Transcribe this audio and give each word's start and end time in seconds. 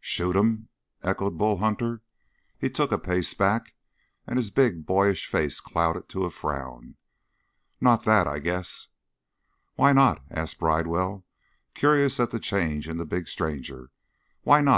"Shoot 0.00 0.36
him?" 0.36 0.70
echoed 1.02 1.36
Bull 1.36 1.58
Hunter. 1.58 2.00
He 2.56 2.70
took 2.70 2.92
a 2.92 2.98
pace 2.98 3.34
back, 3.34 3.74
and 4.26 4.38
his 4.38 4.50
big, 4.50 4.86
boyish 4.86 5.26
face 5.26 5.60
clouded 5.60 6.08
to 6.08 6.24
a 6.24 6.30
frown. 6.30 6.96
"Not 7.78 8.06
that, 8.06 8.26
I 8.26 8.38
guess!" 8.38 8.88
"Why 9.74 9.92
not?" 9.92 10.22
asked 10.30 10.58
Bridewell, 10.60 11.26
curious 11.74 12.18
at 12.18 12.30
the 12.30 12.40
change 12.40 12.88
in 12.88 12.96
the 12.96 13.04
big 13.04 13.28
stranger. 13.28 13.90
"Why 14.44 14.62
not? 14.62 14.74